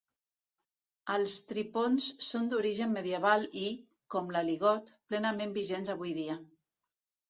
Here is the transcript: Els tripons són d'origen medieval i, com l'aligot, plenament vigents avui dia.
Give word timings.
Els 1.15 1.35
tripons 1.49 2.07
són 2.29 2.49
d'origen 2.55 2.97
medieval 2.97 3.47
i, 3.67 3.69
com 4.17 4.35
l'aligot, 4.35 4.93
plenament 5.15 5.59
vigents 5.63 5.99
avui 5.99 6.21
dia. 6.23 6.45